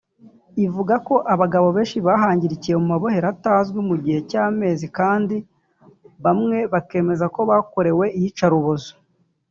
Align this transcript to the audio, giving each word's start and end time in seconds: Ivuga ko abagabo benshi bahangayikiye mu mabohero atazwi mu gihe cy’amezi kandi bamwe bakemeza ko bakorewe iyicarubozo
Ivuga 0.65 0.93
ko 1.07 1.15
abagabo 1.33 1.67
benshi 1.75 1.97
bahangayikiye 2.07 2.75
mu 2.81 2.85
mabohero 2.93 3.25
atazwi 3.33 3.79
mu 3.89 3.95
gihe 4.03 4.19
cy’amezi 4.29 4.85
kandi 4.97 5.35
bamwe 6.23 6.57
bakemeza 6.73 7.25
ko 7.35 7.39
bakorewe 7.49 8.05
iyicarubozo 8.19 8.91